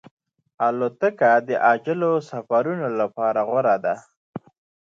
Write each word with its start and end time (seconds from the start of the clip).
الوتکه 0.67 1.29
د 1.47 1.49
عاجلو 1.65 2.11
سفرونو 2.29 2.87
لپاره 2.99 3.39
غوره 3.49 3.75
ده. 3.85 3.95